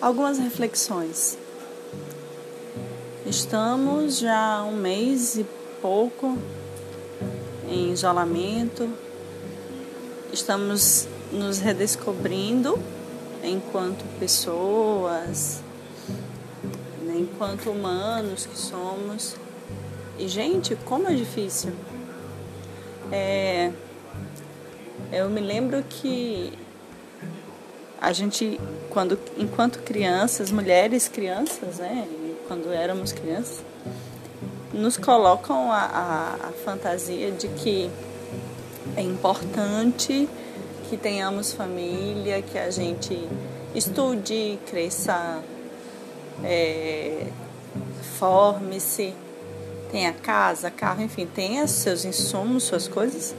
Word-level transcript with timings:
algumas 0.00 0.38
reflexões. 0.38 1.36
Estamos 3.26 4.18
já 4.18 4.62
um 4.62 4.76
mês 4.76 5.36
e 5.36 5.46
pouco 5.82 6.36
em 7.68 7.92
isolamento, 7.92 8.90
estamos 10.32 11.06
nos 11.30 11.58
redescobrindo 11.58 12.78
enquanto 13.44 14.04
pessoas, 14.18 15.62
enquanto 17.16 17.70
humanos 17.70 18.46
que 18.46 18.58
somos. 18.58 19.36
E, 20.18 20.26
gente, 20.26 20.74
como 20.84 21.08
é 21.08 21.14
difícil. 21.14 21.72
É, 23.12 23.70
eu 25.12 25.28
me 25.28 25.40
lembro 25.40 25.82
que 25.88 26.52
a 28.00 28.12
gente, 28.12 28.58
quando, 28.88 29.18
enquanto 29.36 29.80
crianças, 29.80 30.50
mulheres 30.50 31.08
crianças, 31.08 31.78
né, 31.78 32.08
quando 32.48 32.72
éramos 32.72 33.12
crianças, 33.12 33.60
nos 34.72 34.96
colocam 34.96 35.70
a, 35.70 35.78
a, 35.78 36.34
a 36.48 36.52
fantasia 36.64 37.30
de 37.32 37.48
que 37.48 37.90
é 38.96 39.02
importante 39.02 40.28
que 40.88 40.96
tenhamos 40.96 41.52
família, 41.52 42.42
que 42.42 42.58
a 42.58 42.70
gente 42.70 43.28
estude, 43.74 44.58
cresça, 44.66 45.42
é, 46.42 47.26
forme-se, 48.18 49.14
tenha 49.90 50.12
casa, 50.12 50.70
carro, 50.70 51.02
enfim, 51.02 51.26
tenha 51.26 51.66
seus 51.66 52.04
insumos, 52.04 52.64
suas 52.64 52.88
coisas 52.88 53.34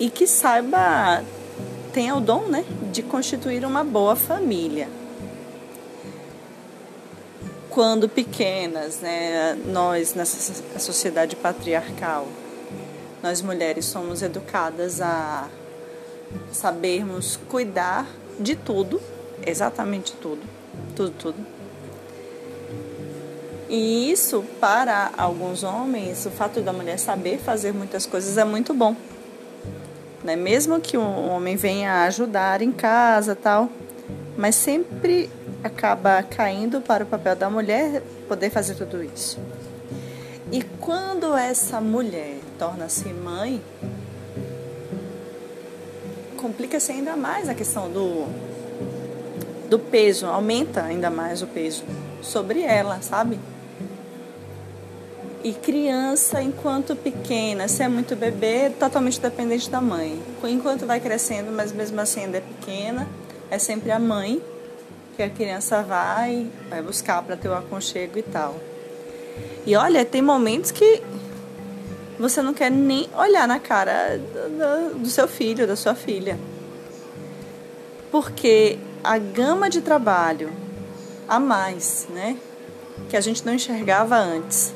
e 0.00 0.08
que 0.08 0.26
saiba, 0.26 1.22
tenha 1.90 2.14
o 2.14 2.20
dom 2.20 2.46
né, 2.46 2.64
de 2.92 3.02
constituir 3.02 3.64
uma 3.64 3.84
boa 3.84 4.16
família. 4.16 4.88
Quando 7.68 8.08
pequenas, 8.08 9.00
né, 9.00 9.56
nós 9.66 10.14
nessa 10.14 10.78
sociedade 10.78 11.36
patriarcal, 11.36 12.26
nós 13.22 13.42
mulheres 13.42 13.84
somos 13.84 14.22
educadas 14.22 15.00
a 15.00 15.48
sabermos 16.52 17.38
cuidar 17.48 18.06
de 18.38 18.56
tudo, 18.56 19.00
exatamente 19.46 20.12
tudo, 20.14 20.42
tudo, 20.96 21.12
tudo. 21.18 21.46
E 23.68 24.10
isso, 24.10 24.44
para 24.60 25.12
alguns 25.16 25.62
homens, 25.62 26.26
o 26.26 26.30
fato 26.30 26.60
da 26.60 26.72
mulher 26.72 26.98
saber 26.98 27.38
fazer 27.38 27.72
muitas 27.72 28.04
coisas 28.04 28.36
é 28.36 28.44
muito 28.44 28.74
bom. 28.74 28.96
Né? 30.22 30.36
Mesmo 30.36 30.80
que 30.80 30.96
um 30.98 31.30
homem 31.30 31.56
venha 31.56 32.04
ajudar 32.04 32.62
em 32.62 32.72
casa 32.72 33.34
tal, 33.34 33.68
mas 34.36 34.54
sempre 34.54 35.30
acaba 35.62 36.22
caindo 36.22 36.80
para 36.80 37.04
o 37.04 37.06
papel 37.06 37.36
da 37.36 37.50
mulher 37.50 38.02
poder 38.28 38.50
fazer 38.50 38.74
tudo 38.74 39.02
isso. 39.02 39.38
E 40.52 40.62
quando 40.80 41.36
essa 41.36 41.80
mulher 41.80 42.38
torna-se 42.58 43.08
mãe, 43.12 43.62
complica-se 46.36 46.90
ainda 46.90 47.16
mais 47.16 47.48
a 47.48 47.54
questão 47.54 47.90
do, 47.90 48.26
do 49.68 49.78
peso, 49.78 50.26
aumenta 50.26 50.82
ainda 50.82 51.10
mais 51.10 51.42
o 51.42 51.46
peso 51.46 51.84
sobre 52.22 52.62
ela, 52.62 53.00
sabe? 53.00 53.38
E 55.42 55.54
criança, 55.54 56.42
enquanto 56.42 56.94
pequena, 56.94 57.66
se 57.66 57.82
é 57.82 57.88
muito 57.88 58.14
bebê, 58.14 58.66
é 58.66 58.70
totalmente 58.70 59.18
dependente 59.18 59.70
da 59.70 59.80
mãe. 59.80 60.22
Enquanto 60.44 60.84
vai 60.84 61.00
crescendo, 61.00 61.50
mas 61.50 61.72
mesmo 61.72 61.98
assim 61.98 62.24
ainda 62.24 62.38
é 62.38 62.40
pequena, 62.42 63.08
é 63.50 63.58
sempre 63.58 63.90
a 63.90 63.98
mãe 63.98 64.42
que 65.16 65.22
a 65.22 65.30
criança 65.30 65.82
vai, 65.82 66.46
vai 66.68 66.82
buscar 66.82 67.22
para 67.22 67.36
ter 67.36 67.48
o 67.48 67.54
aconchego 67.54 68.18
e 68.18 68.22
tal. 68.22 68.54
E 69.66 69.74
olha, 69.76 70.04
tem 70.04 70.20
momentos 70.20 70.70
que 70.70 71.02
você 72.18 72.42
não 72.42 72.52
quer 72.52 72.70
nem 72.70 73.08
olhar 73.16 73.48
na 73.48 73.58
cara 73.58 74.18
do, 74.18 74.98
do 74.98 75.08
seu 75.08 75.26
filho, 75.26 75.66
da 75.66 75.74
sua 75.74 75.94
filha. 75.94 76.38
Porque 78.10 78.78
a 79.02 79.16
gama 79.16 79.70
de 79.70 79.80
trabalho 79.80 80.52
a 81.26 81.40
mais, 81.40 82.06
né? 82.10 82.36
Que 83.08 83.16
a 83.16 83.20
gente 83.22 83.46
não 83.46 83.54
enxergava 83.54 84.16
antes. 84.16 84.74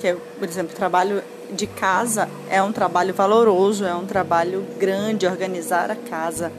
Que 0.00 0.08
é, 0.08 0.14
por 0.14 0.48
exemplo, 0.48 0.74
trabalho 0.74 1.22
de 1.52 1.66
casa 1.66 2.28
é 2.48 2.62
um 2.62 2.72
trabalho 2.72 3.12
valoroso, 3.12 3.84
é 3.84 3.94
um 3.94 4.06
trabalho 4.06 4.66
grande, 4.78 5.26
organizar 5.26 5.90
a 5.90 5.96
casa, 5.96 6.52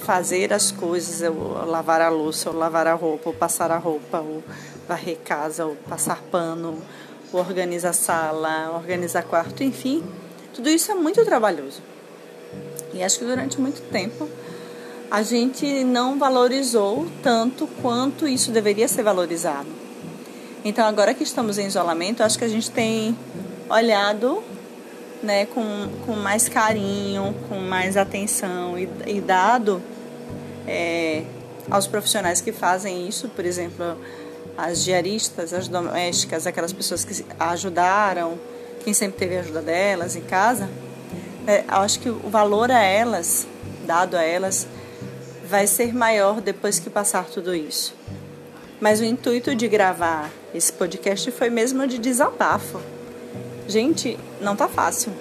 fazer 0.00 0.52
as 0.52 0.70
coisas, 0.70 1.22
ou 1.22 1.64
lavar 1.64 2.00
a 2.00 2.08
louça, 2.08 2.50
ou 2.50 2.56
lavar 2.56 2.86
a 2.86 2.94
roupa, 2.94 3.30
ou 3.30 3.34
passar 3.34 3.70
a 3.70 3.78
roupa, 3.78 4.18
ou 4.18 4.42
varrer 4.88 5.18
casa, 5.24 5.64
ou 5.64 5.76
passar 5.88 6.20
pano, 6.30 6.78
organiza 7.32 7.90
a 7.90 7.92
sala, 7.92 8.72
organiza 8.74 9.22
quarto, 9.22 9.62
enfim, 9.62 10.02
tudo 10.52 10.68
isso 10.68 10.90
é 10.90 10.94
muito 10.94 11.24
trabalhoso. 11.24 11.80
E 12.92 13.02
acho 13.02 13.18
que 13.18 13.24
durante 13.24 13.60
muito 13.60 13.80
tempo 13.90 14.28
a 15.10 15.22
gente 15.22 15.84
não 15.84 16.18
valorizou 16.18 17.06
tanto 17.22 17.66
quanto 17.80 18.26
isso 18.26 18.50
deveria 18.50 18.88
ser 18.88 19.02
valorizado. 19.02 19.68
Então, 20.64 20.86
agora 20.86 21.12
que 21.12 21.24
estamos 21.24 21.58
em 21.58 21.66
isolamento, 21.66 22.22
acho 22.22 22.38
que 22.38 22.44
a 22.44 22.48
gente 22.48 22.70
tem 22.70 23.16
olhado 23.68 24.42
né, 25.20 25.46
com, 25.46 25.88
com 26.06 26.12
mais 26.14 26.48
carinho, 26.48 27.34
com 27.48 27.58
mais 27.58 27.96
atenção 27.96 28.78
e, 28.78 28.88
e 29.06 29.20
dado 29.20 29.82
é, 30.66 31.24
aos 31.68 31.86
profissionais 31.86 32.40
que 32.40 32.52
fazem 32.52 33.08
isso, 33.08 33.28
por 33.28 33.44
exemplo, 33.44 33.96
as 34.56 34.84
diaristas, 34.84 35.52
as 35.52 35.66
domésticas, 35.66 36.46
aquelas 36.46 36.72
pessoas 36.72 37.04
que 37.04 37.24
ajudaram, 37.40 38.38
quem 38.84 38.94
sempre 38.94 39.18
teve 39.18 39.36
a 39.36 39.40
ajuda 39.40 39.62
delas 39.62 40.14
em 40.14 40.22
casa, 40.22 40.68
é, 41.46 41.64
acho 41.66 41.98
que 41.98 42.08
o 42.08 42.28
valor 42.28 42.70
a 42.70 42.82
elas, 42.82 43.46
dado 43.84 44.16
a 44.16 44.22
elas, 44.22 44.66
vai 45.48 45.66
ser 45.66 45.92
maior 45.92 46.40
depois 46.40 46.78
que 46.78 46.88
passar 46.88 47.24
tudo 47.24 47.52
isso. 47.52 47.94
Mas 48.82 48.98
o 49.00 49.04
intuito 49.04 49.54
de 49.54 49.68
gravar 49.68 50.28
esse 50.52 50.72
podcast 50.72 51.30
foi 51.30 51.48
mesmo 51.48 51.86
de 51.86 51.98
desabafo. 51.98 52.80
Gente, 53.68 54.18
não 54.40 54.56
tá 54.56 54.66
fácil. 54.68 55.12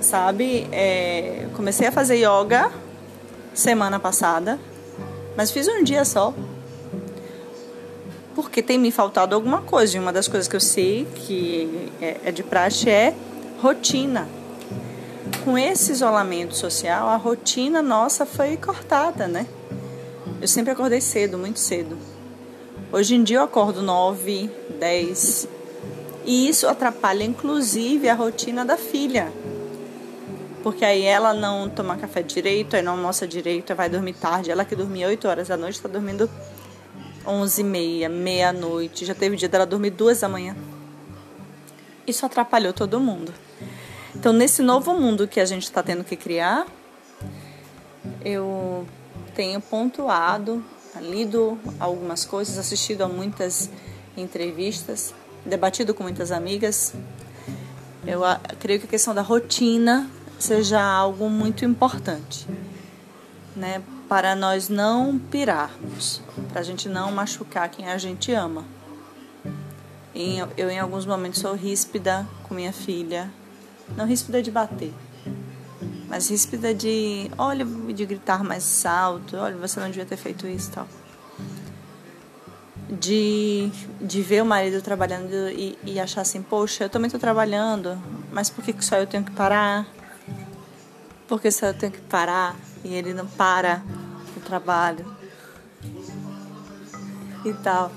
Sabe, 0.00 0.66
é, 0.72 1.46
comecei 1.54 1.86
a 1.86 1.92
fazer 1.92 2.16
yoga 2.16 2.72
semana 3.52 4.00
passada, 4.00 4.58
mas 5.36 5.50
fiz 5.50 5.68
um 5.68 5.84
dia 5.84 6.02
só 6.06 6.32
porque 8.34 8.62
tem 8.62 8.78
me 8.78 8.90
faltado 8.90 9.34
alguma 9.34 9.60
coisa. 9.60 9.98
E 9.98 10.00
uma 10.00 10.10
das 10.10 10.26
coisas 10.26 10.48
que 10.48 10.56
eu 10.56 10.60
sei 10.60 11.06
que 11.14 11.92
é, 12.00 12.20
é 12.24 12.32
de 12.32 12.42
praxe 12.42 12.88
é 12.88 13.14
rotina. 13.60 14.26
Com 15.44 15.58
esse 15.58 15.92
isolamento 15.92 16.56
social, 16.56 17.06
a 17.06 17.16
rotina 17.16 17.82
nossa 17.82 18.24
foi 18.24 18.56
cortada, 18.56 19.28
né? 19.28 19.46
Eu 20.40 20.48
sempre 20.48 20.70
acordei 20.72 21.02
cedo, 21.02 21.36
muito 21.36 21.58
cedo. 21.58 21.98
Hoje 22.92 23.14
em 23.14 23.22
dia 23.22 23.36
eu 23.36 23.44
acordo 23.44 23.82
9, 23.82 24.50
10. 24.80 25.48
E 26.26 26.48
isso 26.48 26.66
atrapalha 26.66 27.22
inclusive 27.22 28.08
a 28.08 28.14
rotina 28.14 28.64
da 28.64 28.76
filha. 28.76 29.32
Porque 30.60 30.84
aí 30.84 31.04
ela 31.04 31.32
não 31.32 31.70
toma 31.70 31.96
café 31.96 32.20
direito, 32.20 32.74
aí 32.74 32.82
não 32.82 32.92
almoça 32.92 33.28
direito, 33.28 33.72
vai 33.76 33.88
dormir 33.88 34.14
tarde. 34.14 34.50
Ela 34.50 34.64
que 34.64 34.74
dormia 34.74 35.06
8 35.06 35.28
horas 35.28 35.46
da 35.46 35.56
noite 35.56 35.76
está 35.76 35.88
dormindo 35.88 36.28
onze 37.24 37.60
e 37.60 37.64
meia, 37.64 38.08
meia-noite. 38.08 39.04
Já 39.04 39.14
teve 39.14 39.36
dia 39.36 39.48
dela 39.48 39.64
dormir 39.64 39.90
duas 39.90 40.20
da 40.20 40.28
manhã. 40.28 40.56
Isso 42.08 42.26
atrapalhou 42.26 42.72
todo 42.72 42.98
mundo. 42.98 43.32
Então, 44.16 44.32
nesse 44.32 44.62
novo 44.62 44.94
mundo 44.94 45.28
que 45.28 45.38
a 45.38 45.44
gente 45.44 45.62
está 45.62 45.80
tendo 45.80 46.02
que 46.02 46.16
criar, 46.16 46.66
eu 48.24 48.84
tenho 49.36 49.60
pontuado, 49.60 50.62
lido 50.98 51.58
algumas 51.78 52.24
coisas, 52.24 52.56
assistido 52.58 53.02
a 53.02 53.08
muitas 53.08 53.70
entrevistas, 54.16 55.14
debatido 55.44 55.94
com 55.94 56.02
muitas 56.02 56.32
amigas. 56.32 56.94
Eu 58.06 58.22
creio 58.58 58.80
que 58.80 58.86
a 58.86 58.90
questão 58.90 59.14
da 59.14 59.22
rotina 59.22 60.10
seja 60.38 60.82
algo 60.82 61.28
muito 61.28 61.64
importante, 61.64 62.46
né? 63.54 63.82
para 64.10 64.34
nós 64.34 64.68
não 64.68 65.20
pirarmos, 65.20 66.20
para 66.48 66.60
a 66.60 66.64
gente 66.64 66.88
não 66.88 67.12
machucar 67.12 67.68
quem 67.68 67.86
a 67.86 67.96
gente 67.96 68.32
ama. 68.32 68.64
Eu, 70.56 70.68
em 70.68 70.80
alguns 70.80 71.06
momentos, 71.06 71.40
sou 71.40 71.54
ríspida 71.54 72.26
com 72.42 72.52
minha 72.52 72.72
filha, 72.72 73.30
não 73.96 74.04
ríspida 74.04 74.42
de 74.42 74.50
bater, 74.50 74.92
mas 76.10 76.28
ríspida 76.28 76.74
de, 76.74 77.30
olha, 77.38 77.64
de 77.64 78.04
gritar 78.04 78.44
mais 78.44 78.84
alto, 78.84 79.36
olha, 79.38 79.56
você 79.56 79.80
não 79.80 79.86
devia 79.86 80.04
ter 80.04 80.18
feito 80.18 80.46
isso 80.46 80.70
tal. 80.72 80.86
De, 82.90 83.70
de 84.00 84.20
ver 84.20 84.42
o 84.42 84.44
marido 84.44 84.82
trabalhando 84.82 85.48
e, 85.50 85.78
e 85.84 85.98
achar 85.98 86.20
assim, 86.20 86.42
poxa, 86.42 86.84
eu 86.84 86.90
também 86.90 87.06
estou 87.06 87.20
trabalhando, 87.20 87.96
mas 88.30 88.50
por 88.50 88.62
que 88.62 88.84
só 88.84 88.96
eu 88.96 89.06
tenho 89.06 89.24
que 89.24 89.30
parar? 89.30 89.86
Por 91.26 91.40
que 91.40 91.50
só 91.50 91.66
eu 91.66 91.74
tenho 91.74 91.92
que 91.92 92.00
parar? 92.00 92.56
e 92.84 92.94
ele 92.94 93.12
não 93.12 93.26
para 93.26 93.82
o 94.36 94.40
trabalho. 94.40 95.06
e 97.44 97.54
tal. 97.54 97.90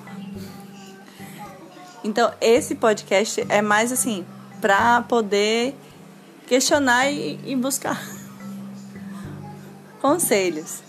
Então, 2.01 2.33
esse 2.39 2.75
podcast 2.75 3.45
é 3.50 3.62
mais 3.62 3.92
assim, 3.92 4.25
pra 4.62 5.01
poder 5.01 5.75
questionar 6.53 7.09
e, 7.09 7.39
e 7.47 7.55
buscar 7.55 8.00
conselhos. 10.00 10.83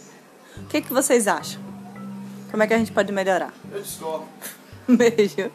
O 0.59 0.67
que, 0.67 0.83
que 0.83 0.93
vocês 0.93 1.27
acham? 1.27 1.59
Como 2.51 2.63
é 2.63 2.67
que 2.67 2.75
a 2.75 2.79
gente 2.79 2.93
pode 2.93 3.11
melhorar? 3.11 3.51
Eu 3.73 3.81
discordo. 3.81 4.27
Beijo. 4.87 5.51